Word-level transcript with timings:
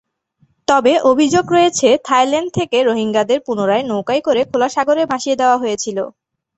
তবে 0.67 0.93
অভিযোগ 1.11 1.45
রয়েছে 1.51 1.87
থাইল্যান্ড 2.07 2.49
থেকে 2.57 2.77
রোহিঙ্গাদের 2.81 3.39
পুনরায় 3.47 3.83
নৌকায় 3.83 4.21
করে 4.21 4.41
খোলা 4.49 4.67
সাগরে 4.75 5.03
ভাসিয়ে 5.11 5.39
দেওয়া 5.41 5.57
হয়েছিল। 5.57 5.97